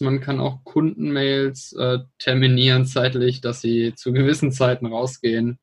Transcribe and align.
man 0.00 0.20
kann 0.20 0.40
auch 0.40 0.64
Kundenmails 0.64 1.72
äh, 1.72 1.98
terminieren 2.18 2.86
zeitlich, 2.86 3.40
dass 3.40 3.60
sie 3.60 3.94
zu 3.94 4.12
gewissen 4.12 4.52
Zeiten 4.52 4.86
rausgehen. 4.86 5.58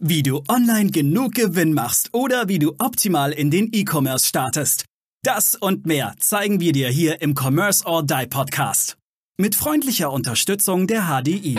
Wie 0.00 0.22
du 0.22 0.42
online 0.48 0.90
genug 0.90 1.34
Gewinn 1.34 1.72
machst 1.72 2.10
oder 2.12 2.48
wie 2.48 2.58
du 2.58 2.74
optimal 2.78 3.32
in 3.32 3.50
den 3.50 3.68
E-Commerce 3.72 4.26
startest. 4.26 4.84
Das 5.24 5.56
und 5.56 5.86
mehr 5.86 6.14
zeigen 6.18 6.60
wir 6.60 6.72
dir 6.72 6.88
hier 6.88 7.20
im 7.20 7.34
Commerce 7.34 7.84
or 7.84 8.04
Die 8.04 8.26
Podcast. 8.28 8.96
Mit 9.36 9.56
freundlicher 9.56 10.12
Unterstützung 10.12 10.86
der 10.86 11.08
HDI. 11.08 11.58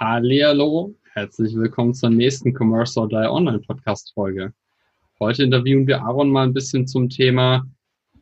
Hallo, 0.00 0.94
herzlich 1.12 1.56
willkommen 1.56 1.92
zur 1.92 2.10
nächsten 2.10 2.54
Commerce 2.56 3.00
or 3.00 3.08
Die 3.08 3.16
Online 3.16 3.58
Podcast 3.58 4.12
Folge. 4.14 4.52
Heute 5.18 5.42
interviewen 5.42 5.88
wir 5.88 6.02
Aaron 6.02 6.30
mal 6.30 6.44
ein 6.44 6.54
bisschen 6.54 6.86
zum 6.86 7.08
Thema, 7.08 7.66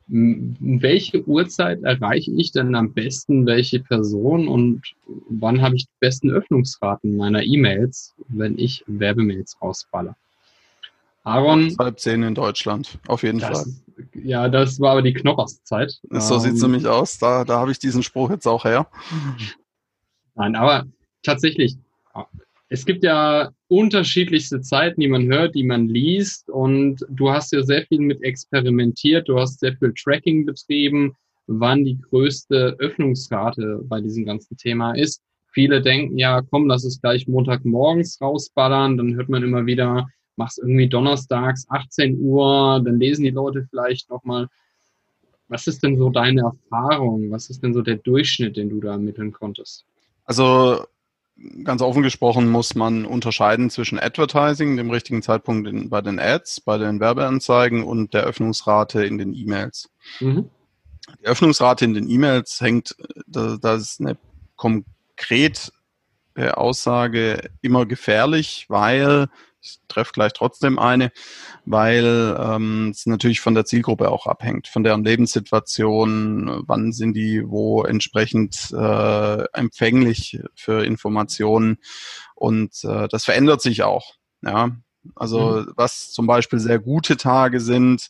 welche 0.06 1.22
Uhrzeit 1.28 1.82
erreiche 1.82 2.30
ich 2.30 2.50
denn 2.52 2.74
am 2.74 2.94
besten 2.94 3.44
welche 3.44 3.80
Person 3.80 4.48
und 4.48 4.80
wann 5.28 5.60
habe 5.60 5.76
ich 5.76 5.84
die 5.84 5.92
besten 6.00 6.30
Öffnungsraten 6.30 7.14
meiner 7.14 7.42
E-Mails, 7.42 8.14
wenn 8.28 8.58
ich 8.58 8.82
Werbemails 8.86 9.58
rausballe. 9.60 10.16
Aaron. 11.24 11.76
Halb 11.78 12.00
zehn 12.00 12.22
in 12.22 12.34
Deutschland, 12.34 12.98
auf 13.06 13.22
jeden 13.22 13.40
das, 13.40 13.50
Fall. 13.50 13.72
Ja, 14.24 14.48
das 14.48 14.80
war 14.80 14.92
aber 14.92 15.02
die 15.02 15.12
Knoppers-Zeit. 15.12 16.00
So 16.08 16.36
ähm, 16.36 16.40
sieht 16.40 16.54
es 16.54 16.62
nämlich 16.62 16.86
aus. 16.86 17.18
Da, 17.18 17.44
da 17.44 17.58
habe 17.60 17.70
ich 17.70 17.78
diesen 17.78 18.02
Spruch 18.02 18.30
jetzt 18.30 18.46
auch 18.46 18.64
her. 18.64 18.86
Nein, 20.36 20.56
aber 20.56 20.86
tatsächlich, 21.26 21.76
es 22.68 22.84
gibt 22.84 23.04
ja 23.04 23.50
unterschiedlichste 23.68 24.60
Zeiten, 24.60 25.00
die 25.00 25.08
man 25.08 25.26
hört, 25.26 25.54
die 25.54 25.64
man 25.64 25.88
liest 25.88 26.50
und 26.50 27.04
du 27.08 27.30
hast 27.30 27.52
ja 27.52 27.62
sehr 27.62 27.82
viel 27.86 28.00
mit 28.00 28.22
experimentiert, 28.22 29.28
du 29.28 29.38
hast 29.38 29.60
sehr 29.60 29.76
viel 29.76 29.92
Tracking 29.94 30.46
betrieben, 30.46 31.14
wann 31.46 31.84
die 31.84 32.00
größte 32.00 32.76
Öffnungsrate 32.78 33.80
bei 33.84 34.00
diesem 34.00 34.24
ganzen 34.24 34.56
Thema 34.56 34.94
ist. 34.94 35.22
Viele 35.52 35.80
denken, 35.80 36.18
ja, 36.18 36.42
komm, 36.42 36.66
lass 36.66 36.84
es 36.84 37.00
gleich 37.00 37.28
Montagmorgens 37.28 38.20
rausballern, 38.20 38.96
dann 38.96 39.14
hört 39.14 39.28
man 39.28 39.42
immer 39.42 39.64
wieder, 39.64 40.08
mach's 40.34 40.58
irgendwie 40.58 40.88
donnerstags 40.88 41.66
18 41.68 42.18
Uhr, 42.20 42.82
dann 42.84 42.98
lesen 42.98 43.22
die 43.22 43.30
Leute 43.30 43.66
vielleicht 43.70 44.10
nochmal. 44.10 44.48
Was 45.48 45.68
ist 45.68 45.84
denn 45.84 45.96
so 45.96 46.10
deine 46.10 46.42
Erfahrung? 46.42 47.30
Was 47.30 47.48
ist 47.48 47.62
denn 47.62 47.72
so 47.72 47.80
der 47.80 47.96
Durchschnitt, 47.96 48.56
den 48.56 48.68
du 48.68 48.80
da 48.80 48.92
ermitteln 48.92 49.32
konntest? 49.32 49.84
Also 50.24 50.84
ganz 51.64 51.82
offen 51.82 52.02
gesprochen 52.02 52.48
muss 52.48 52.74
man 52.74 53.04
unterscheiden 53.04 53.70
zwischen 53.70 53.98
Advertising, 53.98 54.76
dem 54.76 54.90
richtigen 54.90 55.22
Zeitpunkt 55.22 55.68
in, 55.68 55.90
bei 55.90 56.00
den 56.00 56.18
Ads, 56.18 56.62
bei 56.62 56.78
den 56.78 57.00
Werbeanzeigen 57.00 57.82
und 57.84 58.14
der 58.14 58.22
Öffnungsrate 58.22 59.04
in 59.04 59.18
den 59.18 59.34
E-Mails. 59.34 59.90
Mhm. 60.20 60.50
Die 61.20 61.26
Öffnungsrate 61.26 61.84
in 61.84 61.94
den 61.94 62.08
E-Mails 62.08 62.60
hängt, 62.60 62.96
das, 63.26 63.60
das 63.60 63.82
ist 63.82 64.00
eine 64.00 64.16
konkrete 64.56 65.70
Aussage 66.36 67.50
immer 67.62 67.86
gefährlich, 67.86 68.66
weil 68.68 69.28
ich 69.66 69.78
treffe 69.88 70.12
gleich 70.12 70.32
trotzdem 70.32 70.78
eine, 70.78 71.10
weil 71.64 72.36
ähm, 72.38 72.90
es 72.90 73.06
natürlich 73.06 73.40
von 73.40 73.54
der 73.54 73.64
Zielgruppe 73.64 74.10
auch 74.10 74.26
abhängt, 74.26 74.68
von 74.68 74.84
deren 74.84 75.04
Lebenssituation, 75.04 76.62
wann 76.66 76.92
sind 76.92 77.14
die 77.14 77.42
wo 77.46 77.84
entsprechend 77.84 78.72
äh, 78.72 79.44
empfänglich 79.52 80.40
für 80.54 80.84
Informationen 80.84 81.78
und 82.34 82.72
äh, 82.84 83.08
das 83.08 83.24
verändert 83.24 83.60
sich 83.60 83.82
auch. 83.82 84.14
Ja, 84.42 84.70
also 85.14 85.62
mhm. 85.66 85.72
was 85.76 86.12
zum 86.12 86.26
Beispiel 86.26 86.58
sehr 86.58 86.78
gute 86.78 87.16
Tage 87.16 87.60
sind, 87.60 88.08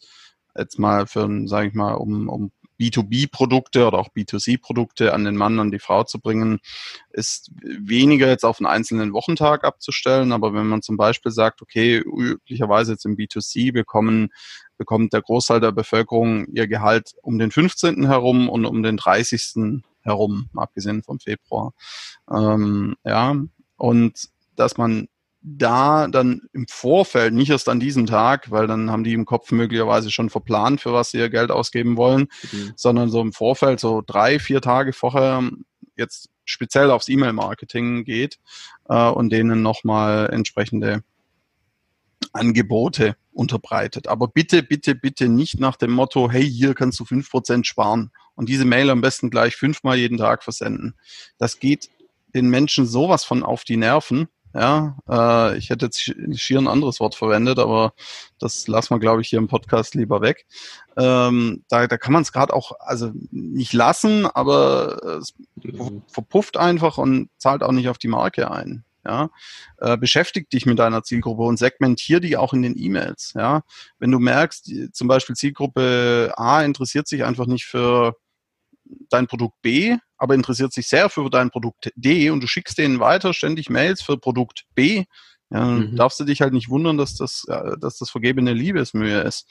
jetzt 0.57 0.79
mal 0.79 1.07
für, 1.07 1.29
sage 1.47 1.69
ich 1.69 1.75
mal, 1.75 1.95
um, 1.95 2.29
um 2.29 2.53
B2B-Produkte 2.79 3.87
oder 3.87 3.99
auch 3.99 4.09
B2C-Produkte 4.09 5.15
an 5.15 5.25
den 5.25 5.37
Mann, 5.37 5.59
an 5.59 5.71
die 5.71 5.79
Frau 5.79 6.05
zu 6.05 6.21
bringen, 6.21 6.61
ist 7.11 7.51
weniger 7.61 8.29
jetzt 8.29 8.45
auf 8.45 8.61
einen 8.61 8.67
einzelnen 8.67 9.13
Wochentag 9.13 9.65
abzustellen. 9.65 10.33
Aber 10.33 10.55
wenn 10.55 10.67
man 10.67 10.83
zum 10.83 10.97
Beispiel 10.97 11.33
sagt, 11.33 11.63
okay, 11.63 11.99
üblicherweise 11.99 12.93
jetzt 12.93 13.07
im 13.07 13.17
B2C 13.17 13.73
bekommen, 13.73 14.29
bekommt 14.77 15.13
der 15.13 15.23
Großteil 15.23 15.61
der 15.61 15.73
Bevölkerung 15.73 16.47
ihr 16.47 16.69
Gehalt 16.69 17.15
um 17.23 17.39
den 17.39 17.51
15. 17.51 18.07
herum 18.07 18.49
und 18.49 18.67
um 18.67 18.83
den 18.83 18.97
30. 18.97 19.83
herum, 20.03 20.51
abgesehen 20.55 21.03
vom 21.03 21.19
Februar. 21.19 21.73
Ähm, 22.31 22.97
ja, 23.05 23.37
und 23.77 24.29
dass 24.55 24.77
man 24.77 25.09
da 25.49 26.09
dann 26.09 26.43
im 26.53 26.67
Vorfeld, 26.69 27.33
nicht 27.33 27.51
erst 27.51 27.69
an 27.69 27.79
diesem 27.79 28.07
Tag, 28.07 28.51
weil 28.51 28.67
dann 28.67 28.91
haben 28.91 29.05
die 29.05 29.13
im 29.13 29.25
Kopf 29.25 29.53
möglicherweise 29.53 30.11
schon 30.11 30.29
verplant, 30.29 30.81
für 30.81 30.93
was 30.93 31.13
sie 31.13 31.19
ihr 31.19 31.31
Geld 31.31 31.53
ausgeben 31.53 31.97
wollen, 31.97 32.27
mhm. 32.51 32.73
sondern 32.75 33.11
so 33.11 33.21
im 33.21 33.33
Vorfeld, 33.33 33.79
so 33.79 34.03
drei, 34.05 34.41
vier 34.41 34.61
Tage 34.61 34.93
vorher, 34.93 35.49
jetzt 35.97 36.31
speziell 36.45 36.91
aufs 36.91 37.09
E-Mail-Marketing 37.09 38.03
geht 38.03 38.41
äh, 38.89 39.09
und 39.09 39.31
denen 39.31 39.63
nochmal 39.63 40.31
entsprechende 40.33 41.05
Angebote 42.33 43.17
unterbreitet. 43.33 44.09
Aber 44.09 44.27
bitte, 44.27 44.65
bitte, 44.65 44.97
bitte 44.97 45.29
nicht 45.29 45.61
nach 45.61 45.77
dem 45.77 45.93
Motto, 45.93 46.29
hey, 46.29 46.45
hier 46.45 46.75
kannst 46.75 46.99
du 46.99 47.05
fünf 47.05 47.31
Prozent 47.31 47.69
sparen 47.69 48.11
und 48.35 48.49
diese 48.49 48.65
Mail 48.65 48.91
am 48.91 49.01
besten 49.01 49.31
gleich 49.31 49.55
fünfmal 49.55 49.97
jeden 49.97 50.19
Tag 50.19 50.43
versenden. 50.43 50.97
Das 51.39 51.61
geht 51.61 51.89
den 52.35 52.49
Menschen 52.49 52.85
sowas 52.85 53.23
von 53.25 53.45
auf 53.45 53.63
die 53.63 53.77
Nerven 53.77 54.29
ja, 54.57 54.97
äh, 55.09 55.59
ich 55.59 55.69
hätte 55.69 55.87
jetzt 55.87 56.01
schier 56.01 56.59
ein 56.59 56.69
anderes 56.69 56.99
Wort 56.99 57.15
verwendet, 57.15 57.59
aber 57.59 57.93
das 58.39 58.67
lassen 58.69 58.95
wir, 58.95 59.01
glaube 59.01 59.21
ich, 59.21 59.29
hier 59.29 59.39
im 59.39 59.49
Podcast 59.49 59.95
lieber 59.95 60.23
weg. 60.23 60.47
Ähm, 60.97 61.65
da, 61.69 61.87
da 61.87 61.99
kann 61.99 62.15
man 62.15 62.23
es 62.23 62.33
gerade 62.33 62.55
auch, 62.55 62.73
also 62.81 63.13
nicht 63.31 63.75
lassen, 63.75 64.27
aber 64.27 65.19
es 65.19 65.35
verpufft 66.09 66.57
einfach 66.57 66.97
und 66.97 67.29
zahlt 67.37 67.63
auch 67.63 67.73
nicht 67.73 67.91
auf 67.91 67.99
die 67.99 68.09
Marke 68.09 68.51
ein. 68.51 68.85
Ja, 69.05 69.31
äh, 69.79 69.97
beschäftig 69.97 70.51
dich 70.51 70.67
mit 70.67 70.81
deiner 70.81 71.05
Zielgruppe 71.05 71.43
und 71.43 71.59
segmentier 71.59 72.19
die 72.19 72.37
auch 72.37 72.53
in 72.53 72.63
den 72.63 72.77
E-Mails. 72.77 73.35
Ja, 73.37 73.63
wenn 73.99 74.11
du 74.11 74.19
merkst, 74.19 74.67
die, 74.67 74.91
zum 74.91 75.07
Beispiel 75.07 75.37
Zielgruppe 75.37 76.33
A 76.37 76.63
interessiert 76.63 77.07
sich 77.07 77.25
einfach 77.25 77.47
nicht 77.47 77.67
für 77.67 78.17
dein 79.11 79.27
Produkt 79.29 79.61
B, 79.63 79.97
aber 80.19 80.35
interessiert 80.35 80.73
sich 80.73 80.89
sehr 80.89 81.09
für 81.09 81.29
dein 81.31 81.51
Produkt 81.51 81.91
D 81.97 82.31
und 82.31 82.43
du 82.43 82.47
schickst 82.47 82.79
denen 82.79 83.01
weiter 83.01 83.35
ständig 83.35 83.71
Mails 83.71 84.03
für 84.03 84.19
Produkt 84.19 84.65
B, 84.75 85.05
ja, 85.51 85.65
mhm. 85.65 85.95
darfst 85.95 86.19
du 86.19 86.25
dich 86.25 86.41
halt 86.41 86.53
nicht 86.53 86.69
wundern, 86.69 86.99
dass 86.99 87.15
das, 87.15 87.45
dass 87.81 87.99
das 87.99 88.11
vergebene 88.11 88.53
Liebesmühe 88.53 89.21
ist. 89.21 89.47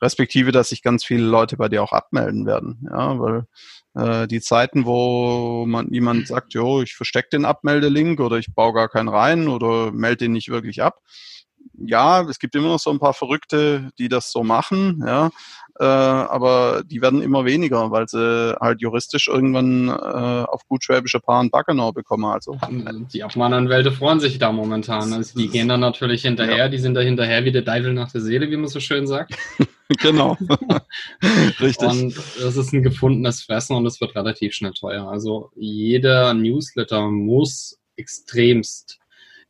Respektive, 0.00 0.52
dass 0.52 0.68
sich 0.68 0.82
ganz 0.82 1.04
viele 1.04 1.24
Leute 1.24 1.56
bei 1.56 1.68
dir 1.68 1.82
auch 1.82 1.92
abmelden 1.92 2.46
werden. 2.46 2.86
Ja, 2.88 3.18
weil 3.18 3.46
äh, 3.94 4.28
die 4.28 4.40
Zeiten, 4.40 4.86
wo 4.86 5.66
man 5.66 5.92
jemand 5.92 6.28
sagt, 6.28 6.54
jo, 6.54 6.82
ich 6.82 6.94
verstecke 6.94 7.30
den 7.32 7.44
Abmeldelink 7.44 8.20
oder 8.20 8.36
ich 8.36 8.54
baue 8.54 8.74
gar 8.74 8.88
keinen 8.88 9.08
rein 9.08 9.48
oder 9.48 9.90
melde 9.90 10.24
den 10.24 10.32
nicht 10.32 10.50
wirklich 10.50 10.82
ab. 10.82 11.00
Ja, 11.80 12.22
es 12.22 12.38
gibt 12.38 12.54
immer 12.54 12.68
noch 12.68 12.78
so 12.78 12.90
ein 12.90 12.98
paar 12.98 13.14
Verrückte, 13.14 13.90
die 13.98 14.08
das 14.08 14.30
so 14.32 14.42
machen, 14.42 15.02
ja 15.06 15.30
äh, 15.80 15.84
aber 15.84 16.82
die 16.84 17.00
werden 17.00 17.22
immer 17.22 17.46
weniger, 17.46 17.90
weil 17.90 18.06
sie 18.06 18.54
halt 18.60 18.82
juristisch 18.82 19.28
irgendwann 19.28 19.88
äh, 19.88 19.92
auf 19.92 20.66
gut 20.68 20.84
schwäbische 20.84 21.20
Paar 21.20 21.40
und 21.40 21.50
Baggenau 21.50 21.90
bekommen. 21.90 22.26
Also. 22.26 22.58
Die 23.14 23.24
Abmahnanwälte 23.24 23.90
freuen 23.90 24.20
sich 24.20 24.38
da 24.38 24.52
momentan. 24.52 25.10
Also 25.14 25.38
die 25.38 25.48
gehen 25.48 25.68
dann 25.68 25.80
natürlich 25.80 26.20
hinterher, 26.20 26.56
ja. 26.56 26.68
die 26.68 26.76
sind 26.76 26.94
da 26.94 27.00
hinterher 27.00 27.46
wie 27.46 27.52
der 27.52 27.64
Teufel 27.64 27.94
nach 27.94 28.12
der 28.12 28.20
Seele, 28.20 28.50
wie 28.50 28.58
man 28.58 28.68
so 28.68 28.78
schön 28.78 29.06
sagt. 29.06 29.34
genau. 29.88 30.36
Richtig. 31.60 31.88
Und 31.88 32.14
das 32.14 32.58
ist 32.58 32.74
ein 32.74 32.82
gefundenes 32.82 33.42
Fressen 33.42 33.74
und 33.74 33.86
es 33.86 34.02
wird 34.02 34.14
relativ 34.14 34.52
schnell 34.52 34.72
teuer. 34.72 35.08
Also 35.08 35.50
jeder 35.56 36.34
Newsletter 36.34 37.08
muss 37.08 37.78
extremst 37.96 38.98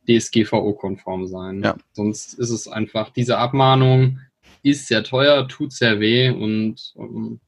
DSGVO-konform 0.07 1.27
sein. 1.27 1.63
Ja. 1.63 1.75
Sonst 1.91 2.33
ist 2.33 2.49
es 2.49 2.67
einfach 2.67 3.09
diese 3.09 3.37
Abmahnung, 3.37 4.19
ist 4.63 4.87
sehr 4.87 5.03
teuer, 5.03 5.47
tut 5.47 5.73
sehr 5.73 5.99
weh 5.99 6.29
und 6.29 6.93
um, 6.95 7.39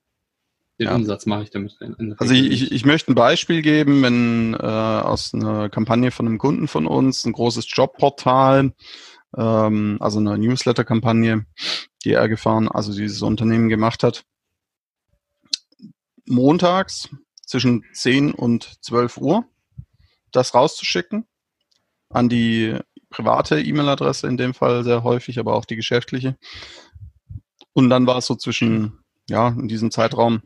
den 0.80 0.88
ja. 0.88 0.96
Umsatz 0.96 1.26
mache 1.26 1.44
ich 1.44 1.52
damit. 1.52 1.78
also 2.18 2.34
ich, 2.34 2.72
ich 2.72 2.86
möchte 2.86 3.12
ein 3.12 3.16
Beispiel 3.16 3.62
geben, 3.62 4.02
wenn 4.02 4.54
äh, 4.56 4.58
aus 4.58 5.34
einer 5.34 5.70
Kampagne 5.70 6.12
von 6.12 6.28
einem 6.28 6.40
Kunden 6.40 6.68
von 6.68 6.88
uns, 6.88 7.26
ein 7.26 7.34
großes 7.34 7.68
Jobportal, 7.70 8.74
ähm, 9.38 9.98
also 10.00 10.20
eine 10.20 10.38
Newsletter-Kampagne, 10.38 11.46
die 12.04 12.12
er 12.12 12.28
gefahren, 12.28 12.68
also 12.68 12.92
dieses 12.94 13.22
Unternehmen 13.22 13.70
gemacht 13.70 14.04
hat, 14.04 14.26
montags 16.26 17.10
zwischen 17.46 17.84
10 17.94 18.34
und 18.34 18.84
12 18.84 19.18
Uhr 19.18 19.46
das 20.32 20.56
rauszuschicken 20.56 21.28
an 22.14 22.30
die 22.30 22.78
private 23.10 23.62
E-Mail-Adresse 23.62 24.28
in 24.28 24.38
dem 24.38 24.54
Fall 24.54 24.84
sehr 24.84 25.04
häufig, 25.04 25.40
aber 25.40 25.56
auch 25.56 25.66
die 25.66 25.76
geschäftliche. 25.76 26.38
Und 27.74 27.90
dann 27.90 28.08
war 28.08 28.18
es 28.18 28.26
so 28.26 28.36
zwischen, 28.36 29.00
ja, 29.30 29.50
in 29.50 29.68
diesem 29.68 29.92
Zeitraum 29.92 30.42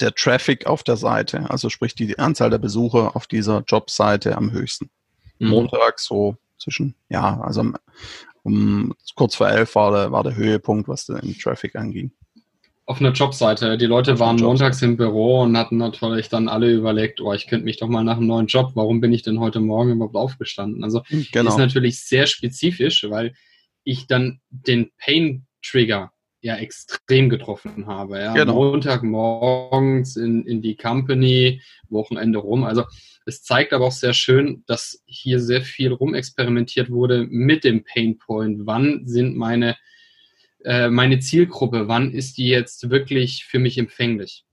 der 0.00 0.14
Traffic 0.14 0.66
auf 0.66 0.82
der 0.84 0.96
Seite, 0.96 1.50
also 1.50 1.68
sprich 1.68 1.94
die 1.94 2.18
Anzahl 2.18 2.50
der 2.50 2.58
Besucher 2.58 3.16
auf 3.16 3.26
dieser 3.26 3.64
Jobseite 3.66 4.36
am 4.36 4.52
höchsten. 4.52 4.90
Mhm. 5.38 5.48
Montag 5.48 5.98
so 5.98 6.36
zwischen, 6.58 6.94
ja, 7.08 7.40
also 7.40 7.72
um 8.44 8.94
kurz 9.14 9.34
vor 9.34 9.48
elf 9.48 9.74
war 9.74 9.90
der, 9.92 10.12
war 10.12 10.22
der 10.22 10.36
Höhepunkt, 10.36 10.88
was 10.88 11.06
den 11.06 11.36
Traffic 11.38 11.76
anging. 11.76 12.12
Auf 12.84 13.00
einer 13.00 13.12
Jobseite. 13.12 13.78
Die 13.78 13.86
Leute 13.86 14.18
waren 14.18 14.36
montags 14.36 14.82
im 14.82 14.96
Büro 14.96 15.42
und 15.42 15.56
hatten 15.56 15.76
natürlich 15.76 16.28
dann 16.28 16.48
alle 16.48 16.72
überlegt, 16.72 17.20
oh, 17.20 17.32
ich 17.32 17.46
könnte 17.46 17.64
mich 17.64 17.76
doch 17.76 17.88
mal 17.88 18.02
nach 18.02 18.16
einem 18.16 18.26
neuen 18.26 18.48
Job, 18.48 18.72
warum 18.74 19.00
bin 19.00 19.12
ich 19.12 19.22
denn 19.22 19.38
heute 19.38 19.60
Morgen 19.60 19.92
überhaupt 19.92 20.16
aufgestanden? 20.16 20.82
Also 20.82 21.02
genau. 21.32 21.50
ist 21.50 21.58
natürlich 21.58 22.00
sehr 22.00 22.26
spezifisch, 22.26 23.06
weil 23.08 23.34
ich 23.84 24.06
dann 24.08 24.40
den 24.50 24.90
Pain-Trigger 24.98 26.12
ja 26.42 26.56
extrem 26.56 27.30
getroffen 27.30 27.86
habe. 27.86 28.18
Ja. 28.18 28.34
Genau. 28.34 28.54
Montagmorgens 28.54 30.16
in, 30.16 30.44
in 30.44 30.60
die 30.60 30.76
Company, 30.76 31.62
Wochenende 31.88 32.40
rum. 32.40 32.64
Also 32.64 32.84
es 33.24 33.42
zeigt 33.42 33.72
aber 33.72 33.86
auch 33.86 33.92
sehr 33.92 34.12
schön, 34.12 34.64
dass 34.66 35.02
hier 35.06 35.38
sehr 35.38 35.62
viel 35.62 35.92
rumexperimentiert 35.92 36.90
wurde 36.90 37.26
mit 37.28 37.62
dem 37.62 37.84
Painpoint. 37.84 38.62
Wann 38.66 39.06
sind 39.06 39.36
meine, 39.36 39.76
äh, 40.64 40.88
meine 40.88 41.20
Zielgruppe, 41.20 41.88
wann 41.88 42.12
ist 42.12 42.38
die 42.38 42.48
jetzt 42.48 42.90
wirklich 42.90 43.44
für 43.44 43.58
mich 43.58 43.78
empfänglich? 43.78 44.44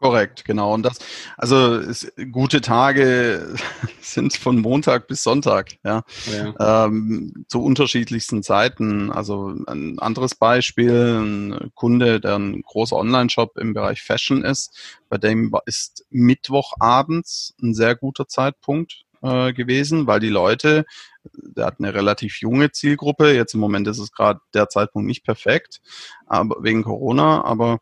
Korrekt, 0.00 0.44
genau. 0.44 0.74
Und 0.74 0.84
das, 0.84 1.00
also 1.36 1.74
es, 1.74 2.12
gute 2.30 2.60
Tage 2.60 3.56
sind 4.00 4.32
von 4.36 4.60
Montag 4.60 5.08
bis 5.08 5.24
Sonntag, 5.24 5.72
ja, 5.84 6.04
ja. 6.30 6.84
Ähm, 6.86 7.44
zu 7.48 7.64
unterschiedlichsten 7.64 8.44
Zeiten. 8.44 9.10
Also 9.10 9.54
ein 9.66 9.98
anderes 9.98 10.36
Beispiel, 10.36 11.18
ein 11.20 11.70
Kunde, 11.74 12.20
der 12.20 12.36
ein 12.36 12.62
großer 12.62 12.94
Online-Shop 12.94 13.58
im 13.58 13.74
Bereich 13.74 14.02
Fashion 14.02 14.44
ist, 14.44 14.98
bei 15.08 15.18
dem 15.18 15.52
ist 15.66 16.06
Mittwochabends 16.10 17.56
ein 17.60 17.74
sehr 17.74 17.96
guter 17.96 18.28
Zeitpunkt 18.28 19.04
äh, 19.22 19.52
gewesen, 19.52 20.06
weil 20.06 20.20
die 20.20 20.28
Leute, 20.28 20.84
der 21.32 21.66
hat 21.66 21.76
eine 21.78 21.94
relativ 21.94 22.40
junge 22.40 22.72
Zielgruppe. 22.72 23.32
Jetzt 23.32 23.54
im 23.54 23.60
Moment 23.60 23.86
ist 23.88 23.98
es 23.98 24.12
gerade 24.12 24.40
der 24.54 24.68
Zeitpunkt 24.68 25.06
nicht 25.06 25.24
perfekt, 25.24 25.80
aber 26.26 26.62
wegen 26.62 26.84
Corona, 26.84 27.44
aber 27.44 27.78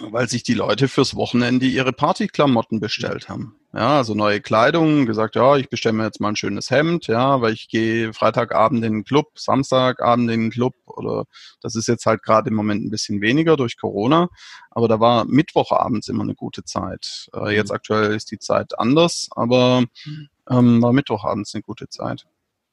weil 0.00 0.28
sich 0.28 0.42
die 0.42 0.54
Leute 0.54 0.88
fürs 0.88 1.14
Wochenende 1.14 1.66
ihre 1.66 1.92
Partyklamotten 1.92 2.80
bestellt 2.80 3.28
haben. 3.28 3.56
Ja, 3.72 3.98
also 3.98 4.14
neue 4.14 4.40
Kleidung, 4.40 5.06
gesagt, 5.06 5.36
ja, 5.36 5.56
ich 5.56 5.68
bestelle 5.68 5.92
mir 5.92 6.04
jetzt 6.04 6.20
mal 6.20 6.30
ein 6.30 6.36
schönes 6.36 6.70
Hemd, 6.70 7.06
ja, 7.06 7.40
weil 7.40 7.52
ich 7.52 7.68
gehe 7.68 8.12
Freitagabend 8.12 8.84
in 8.84 8.92
den 8.92 9.04
Club, 9.04 9.38
Samstagabend 9.38 10.30
in 10.30 10.40
den 10.40 10.50
Club 10.50 10.74
oder 10.86 11.24
das 11.60 11.76
ist 11.76 11.86
jetzt 11.86 12.04
halt 12.04 12.22
gerade 12.22 12.50
im 12.50 12.56
Moment 12.56 12.84
ein 12.84 12.90
bisschen 12.90 13.20
weniger 13.20 13.56
durch 13.56 13.76
Corona, 13.76 14.28
aber 14.70 14.88
da 14.88 14.98
war 14.98 15.24
Mittwochabends 15.24 16.08
immer 16.08 16.24
eine 16.24 16.34
gute 16.34 16.64
Zeit. 16.64 17.30
Äh, 17.32 17.40
mhm. 17.40 17.50
jetzt 17.50 17.70
aktuell 17.70 18.12
ist 18.14 18.32
die 18.32 18.40
Zeit 18.40 18.76
anders, 18.78 19.28
aber 19.36 19.82
mhm. 20.04 20.28
ähm, 20.50 20.82
war 20.82 20.92
Mittwochabends 20.92 21.54
eine 21.54 21.62
gute 21.62 21.88
Zeit. 21.88 22.26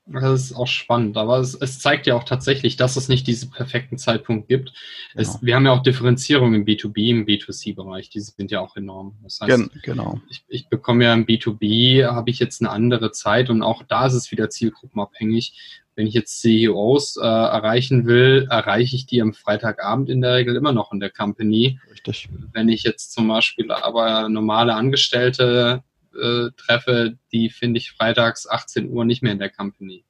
Das 0.10 0.42
ist 0.42 0.56
auch 0.56 0.68
spannend, 0.68 1.18
aber 1.18 1.40
es, 1.40 1.54
es, 1.54 1.80
zeigt 1.80 2.08
ja 2.08 2.16
auch 2.16 2.24
tatsächlich, 2.24 2.78
dass 2.78 2.96
es 2.96 3.10
nicht 3.10 3.28
diesen 3.28 3.52
perfekten 3.52 3.98
Zeitpunkt 3.98 4.48
gibt. 4.48 4.72
Es, 5.16 5.34
genau. 5.34 5.40
Wir 5.42 5.56
haben 5.56 5.66
ja 5.66 5.72
auch 5.74 5.84
Differenzierung 5.84 6.54
im 6.54 6.66
B2B, 6.66 7.10
im 7.10 7.26
B2C-Bereich, 7.26 8.10
die 8.10 8.22
sind 8.22 8.50
ja 8.50 8.62
auch 8.62 8.78
enorm. 8.78 9.18
Das 9.24 9.42
heißt, 9.42 9.50
Gen 9.50 9.70
genau. 9.84 10.22
ich, 10.30 10.46
ich 10.48 10.70
bekomme 10.70 11.04
ja 11.04 11.14
im 11.14 11.26
B2B, 11.26 12.06
habe 12.06 12.30
ich 12.30 12.40
jetzt 12.40 12.62
eine 12.62 12.72
andere 12.72 13.12
Zeit 13.12 13.50
und 13.50 13.62
auch 13.62 13.84
da 13.84 14.06
ist 14.06 14.14
es 14.14 14.32
wieder 14.32 14.50
zielgruppenabhängig. 14.50 15.84
Wenn 15.96 16.08
ich 16.08 16.14
jetzt 16.14 16.40
CEOs 16.42 17.18
äh, 17.18 17.26
erreichen 17.26 18.06
will, 18.06 18.48
erreiche 18.50 18.96
ich 18.96 19.08
die 19.08 19.22
am 19.22 19.34
Freitagabend 19.34 20.10
in 20.10 20.22
der 20.22 20.36
Regel 20.36 20.56
immer 20.56 20.72
noch 20.72 20.94
in 20.94 21.00
der 21.00 21.10
Company. 21.10 21.80
Richtig. 21.92 22.30
Wenn 22.54 22.70
ich 22.70 22.84
jetzt 22.84 23.12
zum 23.12 23.28
Beispiel 23.28 23.72
aber 23.72 24.30
normale 24.30 24.76
Angestellte 24.76 25.84
äh, 26.18 26.52
treffe, 26.58 27.18
die 27.32 27.50
finde 27.50 27.80
ich 27.80 27.92
freitags 27.92 28.48
18 28.48 28.90
Uhr 28.90 29.06
nicht 29.06 29.24
mehr 29.24 29.32
in 29.32 29.40
der 29.40 29.50
Company. 29.50 30.04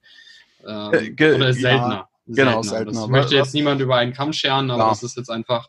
Ähm, 0.65 1.15
äh, 1.18 1.36
oder 1.36 1.50
ist 1.50 1.62
seltener. 1.62 2.09
Ja, 2.25 2.33
genau, 2.44 2.62
seltener. 2.62 2.94
seltener. 2.94 3.04
Ich 3.06 3.12
möchte 3.12 3.36
jetzt 3.36 3.54
niemand 3.54 3.81
über 3.81 3.98
einen 3.98 4.13
Kamm 4.13 4.33
scheren, 4.33 4.71
aber 4.71 4.89
das 4.89 5.04
ist 5.04 5.18
jetzt 5.18 5.30
einfach, 5.30 5.68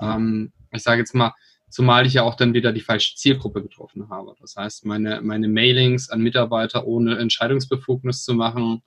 ähm, 0.00 0.52
ich 0.70 0.82
sage 0.82 1.00
jetzt 1.00 1.14
mal, 1.14 1.32
zumal 1.68 2.06
ich 2.06 2.14
ja 2.14 2.22
auch 2.22 2.34
dann 2.34 2.54
wieder 2.54 2.72
die 2.72 2.80
falsche 2.80 3.16
Zielgruppe 3.16 3.62
getroffen 3.62 4.08
habe. 4.10 4.34
Das 4.40 4.56
heißt, 4.56 4.84
meine, 4.84 5.20
meine 5.22 5.48
Mailings 5.48 6.10
an 6.10 6.20
Mitarbeiter 6.20 6.86
ohne 6.86 7.18
Entscheidungsbefugnis 7.18 8.24
zu 8.24 8.34
machen, 8.34 8.82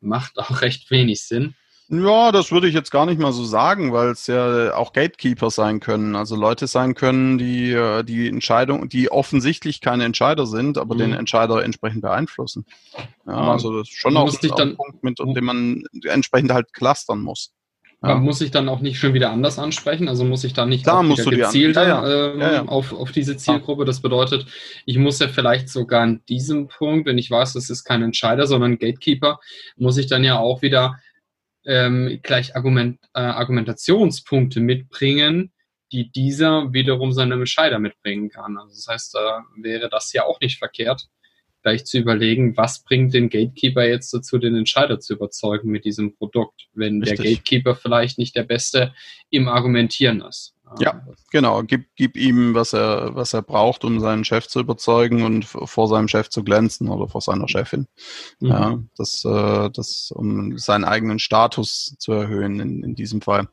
macht 0.00 0.38
auch 0.38 0.60
recht 0.60 0.90
wenig 0.90 1.22
Sinn. 1.22 1.54
Ja, 1.88 2.32
das 2.32 2.50
würde 2.50 2.66
ich 2.66 2.74
jetzt 2.74 2.90
gar 2.90 3.04
nicht 3.04 3.20
mal 3.20 3.32
so 3.32 3.44
sagen, 3.44 3.92
weil 3.92 4.08
es 4.08 4.26
ja 4.26 4.74
auch 4.74 4.94
Gatekeeper 4.94 5.50
sein 5.50 5.80
können. 5.80 6.16
Also 6.16 6.34
Leute 6.34 6.66
sein 6.66 6.94
können, 6.94 7.36
die 7.36 7.72
äh, 7.72 8.02
die 8.02 8.26
Entscheidung, 8.26 8.88
die 8.88 9.12
offensichtlich 9.12 9.82
keine 9.82 10.04
Entscheider 10.04 10.46
sind, 10.46 10.78
aber 10.78 10.94
mhm. 10.94 10.98
den 11.00 11.12
Entscheider 11.12 11.62
entsprechend 11.62 12.00
beeinflussen. 12.00 12.64
Ja, 13.26 13.52
also 13.52 13.78
das 13.78 13.88
ist 13.88 13.98
schon 13.98 14.16
auch 14.16 14.32
ein 14.32 14.50
dann, 14.56 14.76
Punkt, 14.76 15.04
mit 15.04 15.18
dem 15.18 15.44
man 15.44 15.84
entsprechend 16.04 16.52
halt 16.52 16.72
clustern 16.72 17.20
muss. 17.20 17.52
Ja. 18.02 18.16
Muss 18.16 18.40
ich 18.42 18.50
dann 18.50 18.68
auch 18.68 18.80
nicht 18.80 18.98
schon 18.98 19.14
wieder 19.14 19.30
anders 19.30 19.58
ansprechen? 19.58 20.08
Also 20.08 20.24
muss 20.24 20.44
ich 20.44 20.52
da 20.52 20.66
nicht 20.66 20.84
Klar, 20.84 21.02
musst 21.02 21.24
du 21.24 21.30
gezielt 21.30 21.76
ja, 21.76 21.86
ja. 21.86 22.32
Ähm, 22.32 22.40
ja, 22.40 22.64
Auf, 22.66 22.92
auf 22.92 23.12
diese 23.12 23.36
Zielgruppe? 23.36 23.86
Das 23.86 24.00
bedeutet, 24.00 24.46
ich 24.84 24.98
muss 24.98 25.18
ja 25.20 25.28
vielleicht 25.28 25.70
sogar 25.70 26.02
an 26.02 26.20
diesem 26.28 26.68
Punkt, 26.68 27.06
wenn 27.06 27.16
ich 27.16 27.30
weiß, 27.30 27.54
das 27.54 27.70
ist 27.70 27.84
kein 27.84 28.02
Entscheider, 28.02 28.46
sondern 28.46 28.78
Gatekeeper, 28.78 29.40
muss 29.76 29.96
ich 29.96 30.06
dann 30.06 30.22
ja 30.22 30.38
auch 30.38 30.60
wieder 30.60 30.96
ähm, 31.66 32.20
gleich 32.22 32.56
Argument, 32.56 32.98
äh, 33.14 33.20
Argumentationspunkte 33.20 34.60
mitbringen, 34.60 35.52
die 35.92 36.10
dieser 36.10 36.72
wiederum 36.72 37.12
seinem 37.12 37.40
Entscheider 37.40 37.78
mitbringen 37.78 38.30
kann. 38.30 38.56
Also 38.58 38.74
das 38.74 38.86
heißt, 38.88 39.14
da 39.14 39.44
wäre 39.56 39.88
das 39.88 40.12
ja 40.12 40.24
auch 40.24 40.40
nicht 40.40 40.58
verkehrt, 40.58 41.08
gleich 41.64 41.84
zu 41.86 41.98
überlegen, 41.98 42.56
was 42.56 42.84
bringt 42.84 43.14
den 43.14 43.30
Gatekeeper 43.30 43.84
jetzt 43.84 44.12
dazu, 44.12 44.38
den 44.38 44.54
Entscheider 44.54 45.00
zu 45.00 45.14
überzeugen 45.14 45.70
mit 45.70 45.84
diesem 45.84 46.14
Produkt, 46.14 46.68
wenn 46.74 47.00
Richtig. 47.00 47.18
der 47.18 47.30
Gatekeeper 47.32 47.74
vielleicht 47.74 48.18
nicht 48.18 48.36
der 48.36 48.44
Beste 48.44 48.94
im 49.30 49.48
Argumentieren 49.48 50.20
ist. 50.20 50.54
Ja, 50.78 51.06
genau. 51.30 51.62
Gib, 51.62 51.86
gib 51.94 52.16
ihm, 52.16 52.54
was 52.54 52.72
er, 52.72 53.14
was 53.14 53.32
er 53.32 53.42
braucht, 53.42 53.84
um 53.84 54.00
seinen 54.00 54.24
Chef 54.24 54.46
zu 54.46 54.60
überzeugen 54.60 55.22
und 55.22 55.44
vor 55.44 55.88
seinem 55.88 56.08
Chef 56.08 56.28
zu 56.30 56.42
glänzen 56.42 56.88
oder 56.88 57.08
vor 57.08 57.20
seiner 57.20 57.48
Chefin. 57.48 57.86
Mhm. 58.40 58.48
Ja, 58.48 58.78
das, 58.96 59.24
äh, 59.24 59.70
das, 59.70 60.12
um 60.14 60.58
seinen 60.58 60.84
eigenen 60.84 61.18
Status 61.18 61.94
zu 61.98 62.12
erhöhen 62.12 62.60
in, 62.60 62.82
in 62.82 62.94
diesem 62.94 63.20
Fall. 63.20 63.48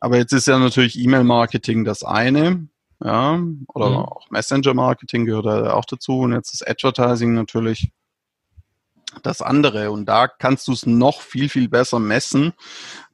Aber 0.00 0.16
jetzt 0.16 0.32
ist 0.32 0.46
ja 0.46 0.58
natürlich 0.58 0.98
E-Mail-Marketing 0.98 1.84
das 1.84 2.02
eine. 2.02 2.68
Ja, 3.04 3.38
oder 3.74 3.90
mhm. 3.90 3.96
auch 3.96 4.30
Messenger-Marketing 4.30 5.26
gehört 5.26 5.46
da 5.46 5.74
auch 5.74 5.84
dazu. 5.84 6.20
Und 6.20 6.32
jetzt 6.32 6.52
ist 6.54 6.66
Advertising 6.66 7.34
natürlich 7.34 7.90
das 9.22 9.42
andere. 9.42 9.90
Und 9.90 10.06
da 10.06 10.28
kannst 10.28 10.68
du 10.68 10.72
es 10.72 10.86
noch 10.86 11.20
viel, 11.20 11.48
viel 11.48 11.68
besser 11.68 11.98
messen, 11.98 12.52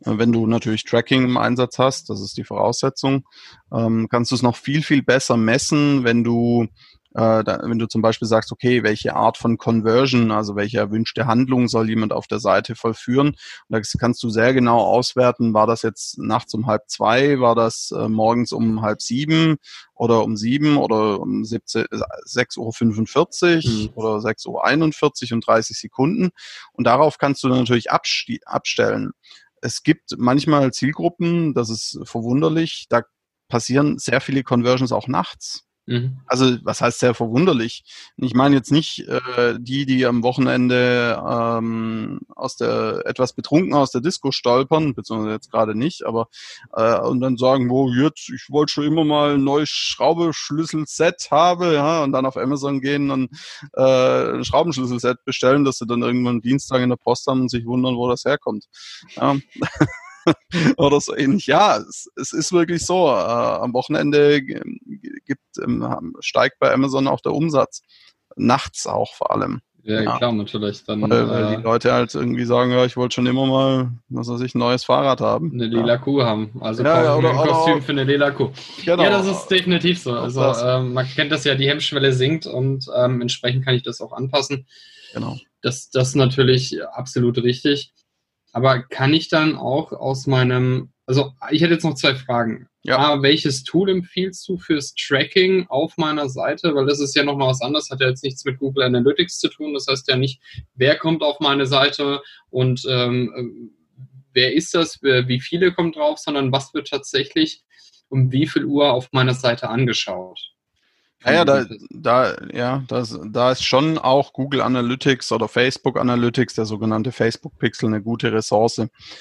äh, 0.04 0.18
wenn 0.18 0.32
du 0.32 0.46
natürlich 0.46 0.84
Tracking 0.84 1.24
im 1.24 1.36
Einsatz 1.36 1.78
hast. 1.78 2.10
Das 2.10 2.20
ist 2.20 2.36
die 2.36 2.44
Voraussetzung. 2.44 3.24
Ähm, 3.72 4.08
kannst 4.10 4.30
du 4.30 4.34
es 4.34 4.42
noch 4.42 4.56
viel, 4.56 4.82
viel 4.82 5.02
besser 5.02 5.36
messen, 5.36 6.04
wenn 6.04 6.24
du 6.24 6.68
äh, 7.14 7.44
da, 7.44 7.60
wenn 7.62 7.78
du 7.78 7.86
zum 7.86 8.02
Beispiel 8.02 8.26
sagst, 8.28 8.52
okay, 8.52 8.82
welche 8.82 9.14
Art 9.14 9.36
von 9.36 9.58
Conversion, 9.58 10.30
also 10.30 10.56
welche 10.56 10.78
erwünschte 10.78 11.26
Handlung 11.26 11.68
soll 11.68 11.88
jemand 11.88 12.12
auf 12.12 12.26
der 12.26 12.38
Seite 12.38 12.74
vollführen, 12.74 13.28
und 13.28 13.36
da 13.68 13.80
kannst 13.98 14.22
du 14.22 14.30
sehr 14.30 14.54
genau 14.54 14.78
auswerten, 14.78 15.52
war 15.54 15.66
das 15.66 15.82
jetzt 15.82 16.18
nachts 16.18 16.54
um 16.54 16.66
halb 16.66 16.88
zwei, 16.88 17.40
war 17.40 17.54
das 17.54 17.92
äh, 17.96 18.08
morgens 18.08 18.52
um 18.52 18.82
halb 18.82 19.02
sieben 19.02 19.56
oder 19.94 20.24
um 20.24 20.36
sieben 20.36 20.76
oder 20.78 21.20
um 21.20 21.42
6.45 21.42 22.56
Uhr 22.58 23.72
mhm. 23.72 23.90
oder 23.94 24.16
6.41 24.16 25.30
Uhr 25.30 25.36
und 25.36 25.46
30 25.46 25.78
Sekunden. 25.78 26.30
Und 26.72 26.84
darauf 26.86 27.18
kannst 27.18 27.42
du 27.44 27.48
natürlich 27.48 27.90
abstellen. 27.90 29.12
Es 29.60 29.82
gibt 29.82 30.16
manchmal 30.16 30.72
Zielgruppen, 30.72 31.54
das 31.54 31.70
ist 31.70 32.00
verwunderlich, 32.04 32.86
da 32.88 33.02
passieren 33.48 33.98
sehr 33.98 34.20
viele 34.20 34.42
Conversions 34.42 34.92
auch 34.92 35.08
nachts. 35.08 35.64
Mhm. 35.86 36.20
Also 36.26 36.58
was 36.62 36.80
heißt 36.80 37.00
sehr 37.00 37.14
verwunderlich? 37.14 37.84
Ich 38.16 38.34
meine 38.34 38.54
jetzt 38.54 38.70
nicht 38.70 39.00
äh, 39.08 39.56
die, 39.58 39.84
die 39.84 40.06
am 40.06 40.22
Wochenende 40.22 41.20
ähm, 41.28 42.20
aus 42.36 42.56
der 42.56 43.02
etwas 43.04 43.32
betrunken 43.32 43.74
aus 43.74 43.90
der 43.90 44.00
Disco 44.00 44.30
stolpern, 44.30 44.94
beziehungsweise 44.94 45.34
jetzt 45.34 45.50
gerade 45.50 45.74
nicht, 45.74 46.04
aber 46.04 46.28
äh, 46.74 47.00
und 47.00 47.20
dann 47.20 47.36
sagen, 47.36 47.68
wo 47.68 47.90
jetzt, 47.90 48.30
ich 48.30 48.46
wollte 48.48 48.72
schon 48.72 48.84
immer 48.84 49.04
mal 49.04 49.34
ein 49.34 49.44
neues 49.44 49.70
Schraubenschlüsselset 49.70 51.28
habe, 51.32 51.74
ja, 51.74 52.04
und 52.04 52.12
dann 52.12 52.26
auf 52.26 52.36
Amazon 52.36 52.80
gehen 52.80 53.10
und 53.10 53.30
äh, 53.74 54.36
ein 54.36 54.44
Schraubenschlüsselset 54.44 55.24
bestellen, 55.24 55.64
dass 55.64 55.78
sie 55.78 55.86
dann 55.86 56.02
irgendwann 56.02 56.42
Dienstag 56.42 56.80
in 56.80 56.90
der 56.90 56.96
Post 56.96 57.26
haben 57.26 57.42
und 57.42 57.50
sich 57.50 57.66
wundern, 57.66 57.96
wo 57.96 58.08
das 58.08 58.24
herkommt. 58.24 58.66
Ja. 59.16 59.36
oder 60.76 61.00
so 61.00 61.16
ähnlich. 61.16 61.46
Ja, 61.46 61.76
es, 61.76 62.08
es 62.16 62.32
ist 62.32 62.52
wirklich 62.52 62.84
so. 62.84 63.08
Äh, 63.08 63.62
am 63.62 63.72
Wochenende 63.72 64.42
gibt, 64.42 65.58
ähm, 65.62 66.14
steigt 66.20 66.58
bei 66.58 66.72
Amazon 66.72 67.08
auch 67.08 67.20
der 67.20 67.32
Umsatz. 67.32 67.82
Nachts 68.36 68.86
auch 68.86 69.14
vor 69.14 69.30
allem. 69.30 69.60
Ja, 69.84 70.00
ja, 70.00 70.16
klar, 70.16 70.32
natürlich. 70.32 70.84
Dann, 70.84 71.02
weil, 71.02 71.28
weil 71.28 71.44
äh, 71.44 71.56
die 71.56 71.62
Leute 71.62 71.92
halt 71.92 72.14
irgendwie 72.14 72.44
sagen, 72.44 72.70
ja, 72.70 72.84
ich 72.84 72.96
wollte 72.96 73.16
schon 73.16 73.26
immer 73.26 73.46
mal, 73.46 73.90
was 74.10 74.28
weiß 74.28 74.40
ich, 74.42 74.54
ein 74.54 74.60
neues 74.60 74.84
Fahrrad 74.84 75.20
haben. 75.20 75.50
Eine 75.52 75.66
lila 75.66 75.86
ja. 75.86 75.98
Kuh 75.98 76.22
haben. 76.22 76.52
Also 76.60 76.84
ja, 76.84 77.02
ja, 77.02 77.16
oder, 77.16 77.30
ein 77.30 77.36
Kostüm 77.36 77.74
oder, 77.74 77.82
für 77.82 77.92
eine 77.92 78.04
lila 78.04 78.30
Kuh. 78.30 78.50
Genau. 78.84 79.02
Ja, 79.02 79.10
das 79.10 79.26
ist 79.26 79.48
definitiv 79.48 80.00
so. 80.00 80.12
Also 80.12 80.40
ähm, 80.40 80.92
man 80.92 81.06
kennt 81.06 81.32
das 81.32 81.42
ja, 81.42 81.56
die 81.56 81.68
Hemmschwelle 81.68 82.12
sinkt 82.12 82.46
und 82.46 82.86
ähm, 82.96 83.20
entsprechend 83.20 83.64
kann 83.64 83.74
ich 83.74 83.82
das 83.82 84.00
auch 84.00 84.12
anpassen. 84.12 84.66
Genau. 85.14 85.36
Das, 85.62 85.90
das 85.90 86.08
ist 86.08 86.16
natürlich 86.16 86.78
absolut 86.92 87.38
richtig. 87.38 87.92
Aber 88.52 88.82
kann 88.82 89.14
ich 89.14 89.28
dann 89.28 89.56
auch 89.56 89.92
aus 89.92 90.26
meinem, 90.26 90.92
also 91.06 91.32
ich 91.50 91.62
hätte 91.62 91.74
jetzt 91.74 91.84
noch 91.84 91.94
zwei 91.94 92.14
Fragen. 92.14 92.68
Ja. 92.84 92.98
Ah, 92.98 93.22
welches 93.22 93.62
Tool 93.62 93.88
empfiehlst 93.90 94.46
du 94.48 94.58
fürs 94.58 94.94
Tracking 94.94 95.66
auf 95.68 95.96
meiner 95.96 96.28
Seite? 96.28 96.74
Weil 96.74 96.86
das 96.86 97.00
ist 97.00 97.14
ja 97.14 97.24
nochmal 97.24 97.48
was 97.48 97.62
anderes, 97.62 97.90
hat 97.90 98.00
ja 98.00 98.08
jetzt 98.08 98.24
nichts 98.24 98.44
mit 98.44 98.58
Google 98.58 98.84
Analytics 98.84 99.38
zu 99.38 99.48
tun. 99.48 99.72
Das 99.72 99.86
heißt 99.88 100.08
ja 100.08 100.16
nicht, 100.16 100.40
wer 100.74 100.98
kommt 100.98 101.22
auf 101.22 101.38
meine 101.40 101.66
Seite 101.66 102.20
und 102.50 102.84
ähm, 102.88 103.72
wer 104.32 104.52
ist 104.52 104.74
das, 104.74 105.00
wie 105.02 105.40
viele 105.40 105.72
kommen 105.72 105.92
drauf, 105.92 106.18
sondern 106.18 106.52
was 106.52 106.74
wird 106.74 106.88
tatsächlich 106.88 107.62
um 108.08 108.30
wie 108.30 108.46
viel 108.46 108.64
Uhr 108.64 108.92
auf 108.92 109.08
meiner 109.12 109.34
Seite 109.34 109.70
angeschaut. 109.70 110.51
Ja, 111.24 111.32
ja, 111.32 111.44
da, 111.44 111.64
da, 111.90 112.36
ja 112.52 112.82
das, 112.88 113.18
da 113.24 113.52
ist 113.52 113.64
schon 113.64 113.98
auch 113.98 114.32
Google 114.32 114.60
Analytics 114.60 115.30
oder 115.32 115.48
Facebook 115.48 115.98
Analytics, 115.98 116.54
der 116.54 116.66
sogenannte 116.66 117.12
Facebook 117.12 117.58
Pixel, 117.58 117.88
eine 117.88 118.02
gute 118.02 118.32
Ressource. 118.32 118.78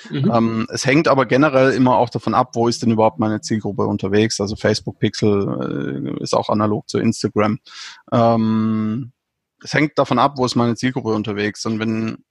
Mhm. 0.10 0.32
Ähm, 0.34 0.68
es 0.72 0.86
hängt 0.86 1.08
aber 1.08 1.26
generell 1.26 1.72
immer 1.72 1.98
auch 1.98 2.10
davon 2.10 2.34
ab, 2.34 2.52
wo 2.56 2.68
ist 2.68 2.82
denn 2.82 2.92
überhaupt 2.92 3.20
meine 3.20 3.42
Zielgruppe 3.42 3.86
unterwegs. 3.86 4.40
Also 4.40 4.56
Facebook 4.56 5.00
Pixel 5.00 6.16
äh, 6.20 6.24
ist 6.24 6.34
auch 6.34 6.50
analog 6.50 6.90
zu 6.90 7.00
Instagram. 7.00 7.60
Ähm, 8.12 9.12
es 9.64 9.74
hängt 9.74 9.98
davon 10.00 10.20
ab, 10.20 10.34
wo 10.38 10.46
ist 10.46 10.56
meine 10.56 10.76
Zielgruppe 10.76 11.10
unterwegs. 11.10 11.66
Und 11.66 11.80
wenn 11.80 12.24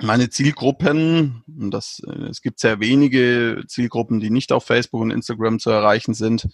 meine 0.00 0.30
Zielgruppen, 0.30 1.44
das, 1.46 2.00
äh, 2.06 2.24
es 2.30 2.40
gibt 2.40 2.60
sehr 2.60 2.80
wenige 2.80 3.62
Zielgruppen, 3.68 4.20
die 4.20 4.30
nicht 4.30 4.50
auf 4.50 4.64
Facebook 4.64 5.02
und 5.02 5.10
Instagram 5.10 5.58
zu 5.58 5.68
erreichen 5.68 6.14
sind, 6.14 6.48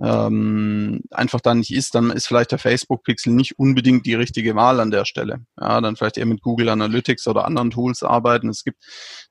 ähm, 0.00 1.00
einfach 1.12 1.40
da 1.40 1.54
nicht 1.54 1.72
ist, 1.72 1.94
dann 1.94 2.10
ist 2.10 2.26
vielleicht 2.26 2.50
der 2.50 2.58
Facebook-Pixel 2.58 3.32
nicht 3.32 3.56
unbedingt 3.56 4.04
die 4.04 4.14
richtige 4.14 4.56
Wahl 4.56 4.80
an 4.80 4.90
der 4.90 5.04
Stelle. 5.04 5.46
Ja, 5.60 5.80
dann 5.80 5.94
vielleicht 5.94 6.18
eher 6.18 6.26
mit 6.26 6.42
Google 6.42 6.70
Analytics 6.70 7.28
oder 7.28 7.44
anderen 7.44 7.70
Tools 7.70 8.02
arbeiten. 8.02 8.48
Es 8.48 8.64
gibt 8.64 8.82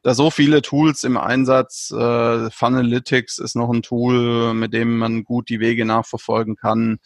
da 0.01 0.13
so 0.13 0.31
viele 0.31 0.61
Tools 0.61 1.03
im 1.03 1.17
Einsatz. 1.17 1.91
Äh, 1.91 2.49
Funalytics 2.51 3.37
ist 3.37 3.57
noch 3.57 3.69
ein 3.69 3.81
Tool, 3.81 4.53
mit 4.53 4.73
dem 4.73 4.97
man 4.97 5.25
gut 5.25 5.49
die 5.49 5.59
Wege 5.59 5.83
nachverfolgen 5.83 6.55
kann. 6.55 6.99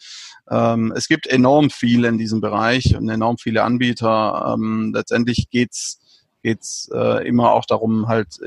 Ähm, 0.48 0.92
es 0.94 1.08
gibt 1.08 1.26
enorm 1.26 1.70
viel 1.70 2.04
in 2.04 2.18
diesem 2.18 2.40
Bereich 2.40 2.94
und 2.94 3.08
enorm 3.08 3.36
viele 3.36 3.64
Anbieter. 3.64 4.54
Ähm, 4.54 4.92
letztendlich 4.94 5.50
geht's 5.50 5.98
geht's 6.46 6.88
äh, 6.94 7.26
immer 7.26 7.52
auch 7.52 7.64
darum, 7.64 8.06
halt 8.06 8.38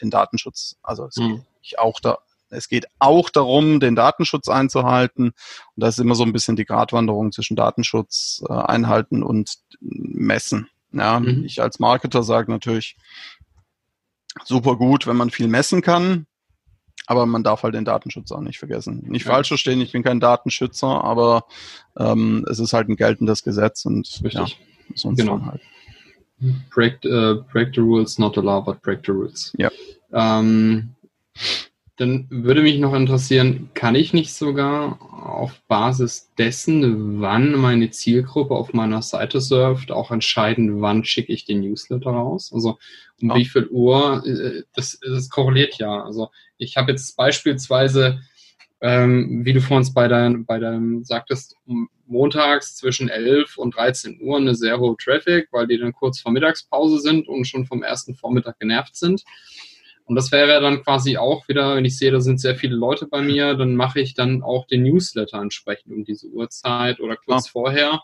den 0.00 0.10
Datenschutz, 0.10 0.76
also 0.82 1.06
es 1.06 1.16
mhm. 1.16 1.44
geht 1.62 1.78
auch 1.78 2.00
da, 2.00 2.18
es 2.50 2.68
geht 2.68 2.86
auch 2.98 3.30
darum, 3.30 3.78
den 3.78 3.94
Datenschutz 3.94 4.48
einzuhalten. 4.48 5.26
Und 5.26 5.34
das 5.76 5.96
ist 5.96 6.00
immer 6.00 6.16
so 6.16 6.24
ein 6.24 6.32
bisschen 6.32 6.56
die 6.56 6.64
Gratwanderung 6.64 7.30
zwischen 7.30 7.56
Datenschutz 7.56 8.42
äh, 8.48 8.52
einhalten 8.52 9.22
und 9.22 9.58
messen. 9.80 10.68
Ja, 10.92 11.20
mhm. 11.20 11.44
ich 11.44 11.62
als 11.62 11.78
Marketer 11.78 12.24
sage 12.24 12.50
natürlich, 12.50 12.96
super 14.44 14.76
gut, 14.76 15.06
wenn 15.06 15.16
man 15.16 15.30
viel 15.30 15.48
messen 15.48 15.82
kann. 15.82 16.26
Aber 17.06 17.26
man 17.26 17.44
darf 17.44 17.62
halt 17.62 17.76
den 17.76 17.84
Datenschutz 17.84 18.32
auch 18.32 18.40
nicht 18.40 18.58
vergessen. 18.58 19.04
Nicht 19.06 19.26
ja. 19.26 19.32
falsch 19.32 19.48
verstehen, 19.48 19.80
ich 19.80 19.92
bin 19.92 20.02
kein 20.02 20.18
Datenschützer, 20.18 21.04
aber 21.04 21.44
ähm, 21.96 22.44
es 22.50 22.58
ist 22.58 22.72
halt 22.72 22.88
ein 22.88 22.96
geltendes 22.96 23.44
Gesetz 23.44 23.84
und 23.84 24.20
Richtig. 24.24 24.32
ja, 24.34 24.46
sonst 24.96 25.18
genau. 25.18 25.40
halt. 25.44 25.60
Break, 26.70 26.98
uh, 27.04 27.42
break 27.52 27.74
the 27.74 27.80
rules, 27.80 28.18
not 28.18 28.36
allow, 28.36 28.60
but 28.60 28.82
break 28.82 29.04
the 29.06 29.12
rules. 29.12 29.52
Ja. 29.56 29.70
Ähm, 30.12 30.94
dann 31.96 32.26
würde 32.28 32.60
mich 32.60 32.78
noch 32.78 32.92
interessieren, 32.92 33.70
kann 33.72 33.94
ich 33.94 34.12
nicht 34.12 34.34
sogar 34.34 34.98
auf 35.00 35.58
Basis 35.66 36.30
dessen, 36.36 37.22
wann 37.22 37.52
meine 37.52 37.90
Zielgruppe 37.90 38.54
auf 38.54 38.74
meiner 38.74 39.00
Seite 39.00 39.40
surft, 39.40 39.90
auch 39.90 40.10
entscheiden, 40.10 40.82
wann 40.82 41.06
schicke 41.06 41.32
ich 41.32 41.46
den 41.46 41.62
Newsletter 41.62 42.10
raus? 42.10 42.52
Also 42.52 42.78
um 43.22 43.30
ja. 43.30 43.36
wie 43.36 43.46
viel 43.46 43.66
Uhr, 43.68 44.22
äh, 44.26 44.64
das, 44.74 45.00
das 45.00 45.30
korreliert 45.30 45.78
ja. 45.78 46.04
Also 46.04 46.30
ich 46.58 46.76
habe 46.76 46.92
jetzt 46.92 47.16
beispielsweise 47.16 48.20
ähm, 48.86 49.44
wie 49.44 49.52
du 49.52 49.60
vor 49.60 49.78
uns 49.78 49.92
bei, 49.92 50.06
dein, 50.06 50.44
bei 50.44 50.60
deinem 50.60 51.02
sagtest, 51.02 51.56
montags 52.06 52.76
zwischen 52.76 53.08
11 53.08 53.58
und 53.58 53.74
13 53.74 54.20
Uhr 54.22 54.36
eine 54.36 54.54
sehr 54.54 54.78
hohe 54.78 54.96
Traffic, 54.96 55.48
weil 55.50 55.66
die 55.66 55.76
dann 55.76 55.92
kurz 55.92 56.20
vor 56.20 56.30
Mittagspause 56.30 57.00
sind 57.00 57.26
und 57.26 57.46
schon 57.46 57.66
vom 57.66 57.82
ersten 57.82 58.14
Vormittag 58.14 58.60
genervt 58.60 58.94
sind. 58.94 59.24
Und 60.04 60.14
das 60.14 60.30
wäre 60.30 60.60
dann 60.60 60.84
quasi 60.84 61.16
auch 61.16 61.48
wieder, 61.48 61.74
wenn 61.74 61.84
ich 61.84 61.98
sehe, 61.98 62.12
da 62.12 62.20
sind 62.20 62.40
sehr 62.40 62.54
viele 62.54 62.76
Leute 62.76 63.08
bei 63.08 63.22
mir, 63.22 63.54
dann 63.54 63.74
mache 63.74 64.00
ich 64.00 64.14
dann 64.14 64.44
auch 64.44 64.68
den 64.68 64.84
Newsletter 64.84 65.40
entsprechend 65.42 65.92
um 65.92 66.04
diese 66.04 66.28
Uhrzeit 66.28 67.00
oder 67.00 67.16
kurz 67.16 67.46
ja. 67.46 67.50
vorher. 67.50 68.02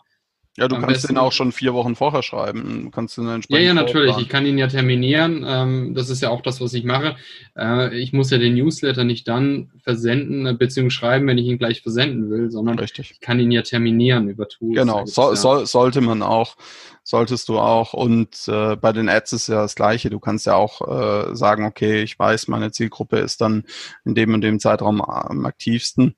Ja, 0.55 0.67
du 0.67 0.75
Am 0.75 0.81
kannst 0.81 1.01
besten, 1.01 1.15
den 1.15 1.17
auch 1.17 1.31
schon 1.31 1.51
vier 1.51 1.73
Wochen 1.73 1.95
vorher 1.95 2.21
schreiben. 2.21 2.91
Kannst 2.91 3.17
du 3.17 3.23
ja, 3.23 3.57
ja, 3.57 3.73
natürlich. 3.73 4.17
Ich 4.19 4.29
kann 4.29 4.45
ihn 4.45 4.59
ja 4.59 4.67
terminieren. 4.67 5.43
Ähm, 5.47 5.95
das 5.95 6.11
ist 6.11 6.21
ja 6.21 6.29
auch 6.29 6.43
das, 6.43 6.61
was 6.61 6.75
ich 6.75 6.83
mache. 6.83 7.15
Äh, 7.57 7.97
ich 7.97 8.13
muss 8.13 8.29
ja 8.29 8.37
den 8.37 8.53
Newsletter 8.53 9.03
nicht 9.03 9.27
dann 9.27 9.71
versenden, 9.81 10.45
äh, 10.45 10.53
beziehungsweise 10.53 10.99
schreiben, 10.99 11.25
wenn 11.25 11.39
ich 11.39 11.47
ihn 11.47 11.57
gleich 11.57 11.81
versenden 11.81 12.29
will, 12.29 12.51
sondern 12.51 12.77
Richtig. 12.77 13.11
ich 13.11 13.19
kann 13.19 13.39
ihn 13.39 13.51
ja 13.51 13.63
terminieren 13.63 14.29
über 14.29 14.47
Tools. 14.47 14.77
Genau, 14.77 15.07
so, 15.07 15.33
so, 15.33 15.65
sollte 15.65 16.01
man 16.01 16.21
auch, 16.21 16.55
solltest 17.01 17.49
du 17.49 17.57
auch. 17.57 17.93
Und 17.93 18.47
äh, 18.47 18.75
bei 18.75 18.93
den 18.93 19.09
Ads 19.09 19.33
ist 19.33 19.47
ja 19.47 19.63
das 19.63 19.73
Gleiche. 19.73 20.11
Du 20.11 20.19
kannst 20.19 20.45
ja 20.45 20.53
auch 20.53 20.81
äh, 20.81 21.35
sagen, 21.35 21.65
okay, 21.65 22.03
ich 22.03 22.19
weiß, 22.19 22.47
meine 22.47 22.71
Zielgruppe 22.71 23.17
ist 23.17 23.41
dann 23.41 23.63
in 24.05 24.13
dem 24.13 24.35
und 24.35 24.41
dem 24.41 24.59
Zeitraum 24.59 25.01
am 25.01 25.47
aktivsten. 25.47 26.13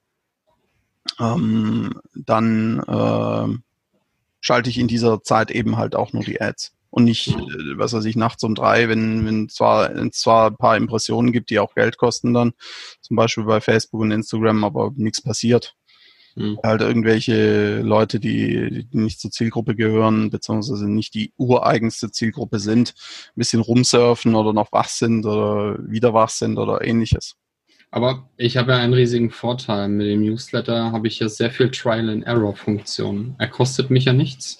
Ähm, 1.21 2.01
dann 2.13 2.79
äh, 2.79 3.57
schalte 4.45 4.69
ich 4.69 4.77
in 4.77 4.87
dieser 4.87 5.23
Zeit 5.23 5.49
eben 5.49 5.75
halt 5.75 5.95
auch 5.95 6.13
nur 6.13 6.23
die 6.23 6.39
Ads. 6.39 6.75
Und 6.91 7.05
nicht, 7.05 7.29
äh, 7.29 7.77
was 7.77 7.93
weiß 7.93 8.05
ich, 8.05 8.15
nachts 8.15 8.43
um 8.43 8.53
drei, 8.53 8.87
wenn, 8.87 9.25
wenn 9.25 9.49
zwar, 9.49 9.89
zwar 10.11 10.51
ein 10.51 10.57
paar 10.57 10.77
Impressionen 10.77 11.31
gibt, 11.31 11.49
die 11.49 11.57
auch 11.57 11.73
Geld 11.73 11.97
kosten 11.97 12.31
dann, 12.31 12.53
zum 13.01 13.15
Beispiel 13.15 13.45
bei 13.45 13.59
Facebook 13.59 14.01
und 14.01 14.11
Instagram, 14.11 14.63
aber 14.63 14.91
nichts 14.95 15.19
passiert. 15.19 15.73
Mhm. 16.35 16.59
Halt 16.63 16.81
irgendwelche 16.81 17.81
Leute, 17.81 18.19
die, 18.19 18.87
die 18.87 18.97
nicht 18.97 19.19
zur 19.19 19.31
Zielgruppe 19.31 19.75
gehören, 19.75 20.29
beziehungsweise 20.29 20.87
nicht 20.87 21.15
die 21.15 21.33
ureigenste 21.37 22.11
Zielgruppe 22.11 22.59
sind, 22.59 22.93
ein 23.29 23.39
bisschen 23.39 23.61
rumsurfen 23.61 24.35
oder 24.35 24.53
noch 24.53 24.71
wach 24.71 24.89
sind 24.89 25.25
oder 25.25 25.79
wieder 25.89 26.13
wach 26.13 26.29
sind 26.29 26.59
oder 26.59 26.85
ähnliches. 26.85 27.35
Aber 27.95 28.27
ich 28.35 28.57
habe 28.57 28.73
ja 28.73 28.79
einen 28.79 28.93
riesigen 28.93 29.31
Vorteil. 29.31 29.87
Mit 29.87 30.07
dem 30.07 30.19
Newsletter 30.19 30.91
habe 30.91 31.07
ich 31.07 31.19
ja 31.19 31.29
sehr 31.29 31.49
viel 31.49 31.71
Trial-and-Error-Funktionen. 31.71 33.35
Er 33.37 33.47
kostet 33.47 33.89
mich 33.89 34.03
ja 34.03 34.11
nichts 34.11 34.59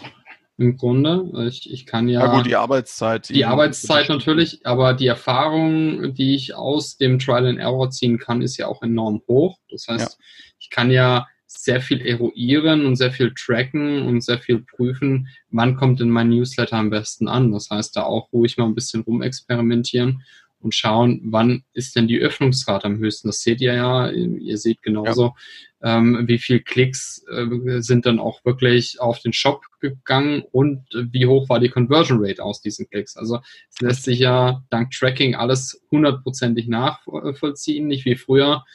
im 0.57 0.77
Grunde. 0.77 1.29
Ich, 1.45 1.69
ich 1.69 1.85
kann 1.85 2.07
ja. 2.07 2.21
Ja, 2.21 2.37
gut, 2.37 2.45
die 2.45 2.55
Arbeitszeit. 2.55 3.27
Die 3.27 3.43
Arbeitszeit 3.43 4.07
natürlich, 4.07 4.65
aber 4.65 4.93
die 4.93 5.07
Erfahrung, 5.07 6.13
die 6.13 6.33
ich 6.33 6.55
aus 6.55 6.95
dem 6.95 7.19
Trial 7.19 7.45
and 7.45 7.59
Error 7.59 7.89
ziehen 7.89 8.19
kann, 8.19 8.41
ist 8.41 8.55
ja 8.55 8.67
auch 8.67 8.81
enorm 8.81 9.21
hoch. 9.27 9.57
Das 9.69 9.89
heißt, 9.89 10.17
ja. 10.17 10.25
ich 10.57 10.69
kann 10.69 10.89
ja 10.89 11.27
sehr 11.45 11.81
viel 11.81 12.05
eruieren 12.05 12.85
und 12.85 12.95
sehr 12.95 13.11
viel 13.11 13.33
tracken 13.33 14.03
und 14.03 14.21
sehr 14.21 14.39
viel 14.39 14.59
prüfen, 14.59 15.27
wann 15.49 15.75
kommt 15.75 15.99
denn 15.99 16.09
mein 16.09 16.29
Newsletter 16.29 16.77
am 16.77 16.89
besten 16.89 17.27
an. 17.27 17.51
Das 17.51 17.69
heißt, 17.69 17.97
da 17.97 18.03
auch 18.03 18.31
ruhig 18.31 18.55
mal 18.55 18.63
ein 18.65 18.75
bisschen 18.75 19.01
rumexperimentieren 19.01 20.23
und 20.65 20.73
schauen, 20.73 21.21
wann 21.25 21.63
ist 21.73 21.95
denn 21.95 22.07
die 22.07 22.19
Öffnungsrate 22.19 22.87
am 22.87 22.97
höchsten. 22.97 23.27
Das 23.29 23.41
seht 23.41 23.61
ihr 23.61 23.75
ja, 23.75 24.09
ihr 24.09 24.57
seht 24.57 24.81
genauso, 24.81 25.35
ja. 25.81 25.97
ähm, 25.97 26.23
wie 26.27 26.39
viel 26.39 26.59
Klicks 26.59 27.23
äh, 27.31 27.81
sind 27.81 28.07
dann 28.07 28.19
auch 28.19 28.43
wirklich 28.43 28.99
auf 28.99 29.19
den 29.19 29.31
Shop 29.31 29.61
gegangen 29.79 30.43
und 30.51 30.87
wie 30.91 31.27
hoch 31.27 31.47
war 31.49 31.59
die 31.59 31.69
Conversion 31.69 32.17
Rate 32.19 32.43
aus 32.43 32.61
diesen 32.61 32.89
Klicks. 32.89 33.15
Also 33.15 33.41
es 33.69 33.79
lässt 33.79 34.03
sich 34.03 34.17
ja 34.17 34.63
dank 34.71 34.89
Tracking 34.89 35.35
alles 35.35 35.79
hundertprozentig 35.91 36.67
nachvollziehen, 36.67 37.85
nicht 37.85 38.05
wie 38.05 38.15
früher 38.15 38.65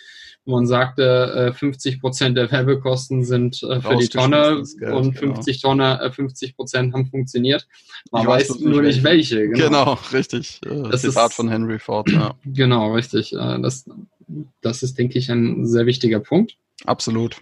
wo 0.47 0.57
man 0.57 0.67
sagte, 0.67 1.55
50 1.57 1.95
äh, 1.95 1.99
Prozent 1.99 2.37
der 2.37 2.51
Werbekosten 2.51 3.25
sind 3.25 3.63
äh, 3.63 3.81
für 3.81 3.97
die 3.97 4.09
Tonne 4.09 4.63
Geld, 4.79 4.93
und 4.93 5.19
50 5.19 5.61
genau. 5.61 5.73
Tonne, 5.73 6.13
50 6.13 6.57
Prozent 6.57 6.95
haben 6.95 7.07
funktioniert. 7.07 7.67
Man 8.11 8.23
ich 8.23 8.29
weiß, 8.29 8.51
weiß 8.51 8.61
nur 8.61 8.83
nicht 8.83 9.03
welche. 9.03 9.49
Genau, 9.49 9.59
genau 9.67 9.99
richtig. 10.13 10.61
Das 10.63 11.03
Zitat 11.03 11.31
ist, 11.31 11.37
von 11.37 11.49
Henry 11.49 11.79
Ford. 11.79 12.11
Ja. 12.11 12.35
Genau, 12.45 12.95
richtig. 12.95 13.31
Das, 13.31 13.85
das 14.61 14.83
ist, 14.83 14.99
denke 14.99 15.19
ich, 15.19 15.31
ein 15.31 15.67
sehr 15.67 15.87
wichtiger 15.87 16.21
Punkt. 16.21 16.57
Absolut. 16.87 17.37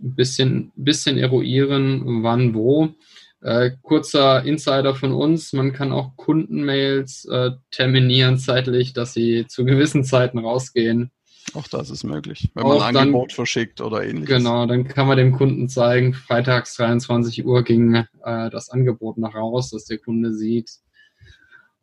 Ein 0.00 0.14
bisschen, 0.14 0.72
bisschen 0.76 1.18
eruieren, 1.18 2.22
wann, 2.22 2.54
wo. 2.54 2.94
Äh, 3.42 3.72
kurzer 3.82 4.44
Insider 4.44 4.94
von 4.94 5.12
uns, 5.12 5.52
man 5.52 5.72
kann 5.72 5.92
auch 5.92 6.16
Kundenmails 6.16 7.24
äh, 7.24 7.50
terminieren 7.72 8.38
zeitlich, 8.38 8.92
dass 8.92 9.14
sie 9.14 9.46
zu 9.48 9.64
gewissen 9.64 10.04
Zeiten 10.04 10.38
rausgehen. 10.38 11.10
Auch 11.54 11.68
das 11.68 11.90
ist 11.90 12.04
möglich, 12.04 12.48
wenn 12.54 12.66
man 12.66 12.80
ein 12.80 12.96
Angebot 12.96 13.30
dann, 13.30 13.34
verschickt 13.34 13.80
oder 13.80 14.04
ähnliches. 14.04 14.38
Genau, 14.38 14.66
dann 14.66 14.88
kann 14.88 15.06
man 15.06 15.18
dem 15.18 15.32
Kunden 15.32 15.68
zeigen, 15.68 16.14
freitags 16.14 16.76
23 16.76 17.44
Uhr 17.44 17.62
ging 17.62 17.94
äh, 17.94 18.50
das 18.50 18.70
Angebot 18.70 19.18
nach 19.18 19.34
raus, 19.34 19.70
dass 19.70 19.84
der 19.84 19.98
Kunde 19.98 20.32
sieht, 20.32 20.70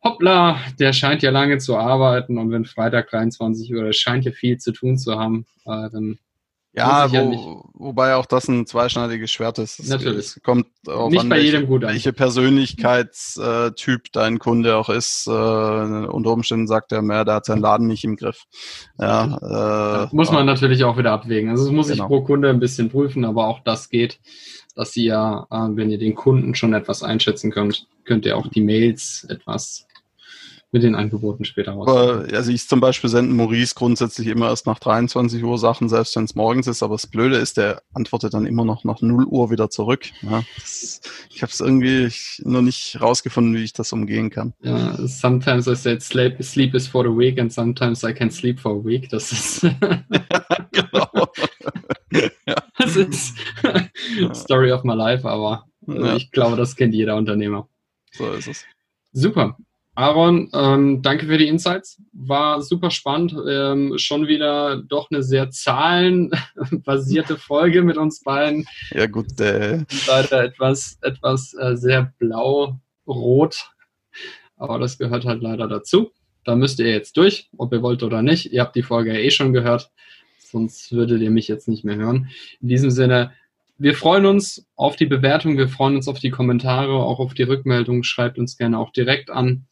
hoppla, 0.02 0.58
der 0.78 0.92
scheint 0.92 1.22
ja 1.22 1.30
lange 1.30 1.58
zu 1.58 1.76
arbeiten 1.76 2.38
und 2.38 2.50
wenn 2.50 2.64
Freitag 2.64 3.10
23 3.10 3.72
Uhr, 3.74 3.84
der 3.84 3.92
scheint 3.92 4.24
ja 4.24 4.32
viel 4.32 4.58
zu 4.58 4.72
tun 4.72 4.98
zu 4.98 5.18
haben, 5.18 5.46
äh, 5.66 5.90
dann 5.90 6.18
ja, 6.72 7.10
wo, 7.10 7.64
wobei 7.74 8.14
auch 8.14 8.26
das 8.26 8.48
ein 8.48 8.64
zweischneidiges 8.64 9.30
Schwert 9.30 9.58
ist. 9.58 9.80
Es, 9.80 9.88
Natürlich. 9.88 10.36
Es 10.36 10.42
kommt 10.42 10.66
auch 10.86 11.10
nicht 11.10 11.20
an, 11.20 11.28
bei 11.28 11.40
jedem 11.40 11.66
gut 11.66 11.84
an. 11.84 11.90
welche 11.90 12.12
Persönlichkeitstyp 12.12 14.12
dein 14.12 14.38
Kunde 14.38 14.76
auch 14.76 14.88
ist. 14.88 15.26
Äh, 15.26 15.30
unter 15.30 16.30
Umständen 16.30 16.68
sagt 16.68 16.92
er, 16.92 17.02
mehr, 17.02 17.24
der 17.24 17.34
hat 17.34 17.46
seinen 17.46 17.60
Laden 17.60 17.88
nicht 17.88 18.04
im 18.04 18.16
Griff. 18.16 18.44
Ja, 18.98 20.06
äh, 20.06 20.14
muss 20.14 20.30
man 20.30 20.46
natürlich 20.46 20.84
auch 20.84 20.96
wieder 20.96 21.12
abwägen. 21.12 21.50
Also 21.50 21.64
es 21.64 21.72
muss 21.72 21.88
genau. 21.88 22.04
ich 22.04 22.08
pro 22.08 22.22
Kunde 22.22 22.50
ein 22.50 22.60
bisschen 22.60 22.88
prüfen, 22.88 23.24
aber 23.24 23.48
auch 23.48 23.60
das 23.64 23.88
geht, 23.88 24.20
dass 24.76 24.96
ihr 24.96 25.04
ja, 25.04 25.46
äh, 25.50 25.76
wenn 25.76 25.90
ihr 25.90 25.98
den 25.98 26.14
Kunden 26.14 26.54
schon 26.54 26.72
etwas 26.72 27.02
einschätzen 27.02 27.50
könnt, 27.50 27.88
könnt 28.04 28.26
ihr 28.26 28.36
auch 28.36 28.46
die 28.46 28.62
Mails 28.62 29.26
etwas 29.28 29.88
mit 30.72 30.84
den 30.84 30.94
Angeboten 30.94 31.44
später 31.44 31.72
raus. 31.72 31.88
Also 32.32 32.52
ich 32.52 32.68
zum 32.68 32.80
Beispiel 32.80 33.10
sende 33.10 33.34
Maurice 33.34 33.74
grundsätzlich 33.74 34.28
immer 34.28 34.48
erst 34.48 34.66
nach 34.66 34.78
23 34.78 35.42
Uhr 35.42 35.58
Sachen, 35.58 35.88
selbst 35.88 36.14
wenn 36.14 36.24
es 36.24 36.36
morgens 36.36 36.68
ist. 36.68 36.82
Aber 36.82 36.94
das 36.94 37.08
Blöde 37.08 37.36
ist, 37.36 37.56
der 37.56 37.82
antwortet 37.92 38.34
dann 38.34 38.46
immer 38.46 38.64
noch 38.64 38.84
nach 38.84 39.00
0 39.00 39.24
Uhr 39.24 39.50
wieder 39.50 39.68
zurück. 39.70 40.04
Ja, 40.22 40.42
das, 40.56 41.00
ich 41.28 41.42
habe 41.42 41.50
es 41.50 41.60
irgendwie 41.60 42.12
noch 42.44 42.62
nicht 42.62 43.00
rausgefunden, 43.00 43.54
wie 43.54 43.64
ich 43.64 43.72
das 43.72 43.92
umgehen 43.92 44.30
kann. 44.30 44.54
Ja, 44.62 44.96
sometimes 45.06 45.66
I 45.66 45.74
said 45.74 46.02
sleep, 46.02 46.42
sleep 46.42 46.74
is 46.74 46.86
for 46.86 47.02
the 47.02 47.10
week 47.10 47.38
and 47.40 47.52
sometimes 47.52 48.04
I 48.04 48.12
can 48.12 48.30
sleep 48.30 48.60
for 48.60 48.72
a 48.72 48.84
week. 48.84 49.08
Das 49.10 49.32
ist 49.32 49.62
genau. 50.72 51.32
Das 52.78 52.96
ist 52.96 53.34
Story 54.34 54.70
of 54.72 54.84
my 54.84 54.94
life, 54.94 55.28
aber 55.28 55.66
ja. 55.86 56.14
ich 56.14 56.30
glaube, 56.30 56.56
das 56.56 56.76
kennt 56.76 56.94
jeder 56.94 57.16
Unternehmer. 57.16 57.68
So 58.12 58.30
ist 58.32 58.46
es. 58.46 58.64
Super. 59.12 59.56
Aaron, 59.94 60.48
ähm, 60.54 61.02
danke 61.02 61.26
für 61.26 61.36
die 61.36 61.48
Insights. 61.48 62.00
War 62.12 62.62
super 62.62 62.90
spannend. 62.90 63.34
Ähm, 63.48 63.94
schon 63.98 64.28
wieder 64.28 64.82
doch 64.82 65.10
eine 65.10 65.22
sehr 65.22 65.50
zahlenbasierte 65.50 67.36
Folge 67.38 67.82
mit 67.82 67.96
uns 67.96 68.22
beiden. 68.22 68.66
Ja, 68.92 69.06
gut. 69.06 69.40
Äh. 69.40 69.84
Leider 70.06 70.44
etwas, 70.44 70.98
etwas 71.02 71.54
äh, 71.54 71.76
sehr 71.76 72.12
blau-rot. 72.18 73.70
Aber 74.56 74.78
das 74.78 74.98
gehört 74.98 75.24
halt 75.24 75.42
leider 75.42 75.66
dazu. 75.66 76.12
Da 76.44 76.54
müsst 76.54 76.78
ihr 76.78 76.90
jetzt 76.90 77.16
durch, 77.16 77.50
ob 77.56 77.72
ihr 77.72 77.82
wollt 77.82 78.02
oder 78.02 78.22
nicht. 78.22 78.52
Ihr 78.52 78.62
habt 78.62 78.76
die 78.76 78.82
Folge 78.82 79.12
ja 79.12 79.18
eh 79.18 79.30
schon 79.30 79.52
gehört. 79.52 79.90
Sonst 80.38 80.92
würdet 80.92 81.20
ihr 81.20 81.30
mich 81.30 81.48
jetzt 81.48 81.68
nicht 81.68 81.84
mehr 81.84 81.96
hören. 81.96 82.30
In 82.60 82.68
diesem 82.68 82.90
Sinne, 82.90 83.32
wir 83.78 83.94
freuen 83.94 84.26
uns 84.26 84.66
auf 84.76 84.96
die 84.96 85.06
Bewertung, 85.06 85.56
wir 85.56 85.68
freuen 85.68 85.96
uns 85.96 86.08
auf 86.08 86.18
die 86.18 86.30
Kommentare, 86.30 86.92
auch 86.92 87.18
auf 87.18 87.34
die 87.34 87.44
Rückmeldung. 87.44 88.02
Schreibt 88.02 88.38
uns 88.38 88.56
gerne 88.56 88.78
auch 88.78 88.92
direkt 88.92 89.30
an. 89.30 89.66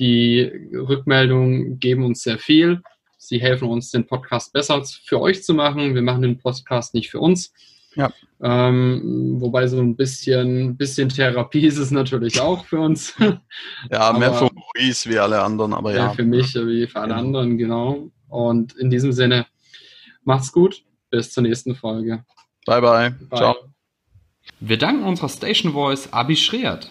Die 0.00 0.50
Rückmeldungen 0.72 1.78
geben 1.78 2.04
uns 2.04 2.22
sehr 2.22 2.38
viel. 2.38 2.82
Sie 3.18 3.38
helfen 3.38 3.68
uns, 3.68 3.90
den 3.90 4.06
Podcast 4.06 4.52
besser 4.52 4.82
für 5.04 5.20
euch 5.20 5.44
zu 5.44 5.52
machen. 5.54 5.94
Wir 5.94 6.02
machen 6.02 6.22
den 6.22 6.38
Podcast 6.38 6.94
nicht 6.94 7.10
für 7.10 7.20
uns. 7.20 7.52
Ja. 7.94 8.10
Ähm, 8.42 9.36
wobei 9.38 9.66
so 9.66 9.78
ein 9.78 9.96
bisschen, 9.96 10.76
bisschen 10.76 11.10
Therapie 11.10 11.66
ist 11.66 11.76
es 11.76 11.90
natürlich 11.90 12.40
auch 12.40 12.64
für 12.64 12.80
uns. 12.80 13.14
Ja, 13.90 14.12
mehr 14.12 14.32
für 14.32 14.48
Maurice 14.52 15.08
wie 15.10 15.18
alle 15.18 15.42
anderen, 15.42 15.74
aber 15.74 15.94
ja. 15.94 16.12
Für 16.12 16.24
mich 16.24 16.54
wie 16.54 16.86
für 16.86 17.00
alle 17.00 17.14
anderen, 17.14 17.58
genau. 17.58 18.10
Und 18.28 18.74
in 18.74 18.90
diesem 18.90 19.12
Sinne, 19.12 19.46
macht's 20.24 20.52
gut. 20.52 20.82
Bis 21.10 21.32
zur 21.32 21.42
nächsten 21.42 21.74
Folge. 21.74 22.24
Bye, 22.66 22.80
bye. 22.80 23.10
bye. 23.10 23.38
Ciao. 23.38 23.56
Wir 24.60 24.78
danken 24.78 25.04
unserer 25.04 25.28
Station 25.28 25.72
Voice 25.72 26.12
Abi 26.12 26.36
Schreert. 26.36 26.90